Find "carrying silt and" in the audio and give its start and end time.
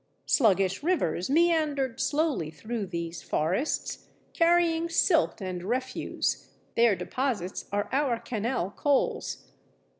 4.33-5.61